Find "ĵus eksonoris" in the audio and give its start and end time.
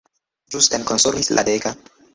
0.55-1.33